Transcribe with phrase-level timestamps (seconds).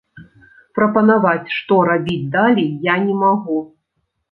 [0.79, 3.63] Прапанаваць, што рабіць далей, я не магу.